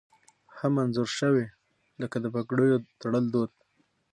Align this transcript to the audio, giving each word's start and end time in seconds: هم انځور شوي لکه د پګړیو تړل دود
هم 0.57 0.73
انځور 0.83 1.09
شوي 1.19 1.45
لکه 2.01 2.17
د 2.23 2.25
پګړیو 2.35 2.77
تړل 3.01 3.25
دود 3.33 3.51